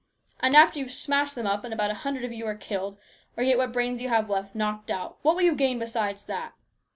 And 0.39 0.55
after 0.55 0.79
you've 0.79 0.91
smashed 0.91 1.35
them 1.35 1.45
up 1.45 1.63
and 1.63 1.71
about 1.71 1.91
a 1.91 2.01
hundred 2.01 2.25
of 2.25 2.31
you 2.31 2.47
are 2.47 2.55
killed, 2.55 2.97
or 3.37 3.43
get 3.43 3.59
what 3.59 3.67
few 3.67 3.73
brains 3.73 4.01
you 4.01 4.09
have 4.09 4.31
left 4.31 4.55
knocked 4.55 4.89
out, 4.89 5.19
what 5.21 5.35
will 5.35 5.43
you 5.43 5.53
gain 5.53 5.77
besides 5.77 6.23
that 6.25 6.53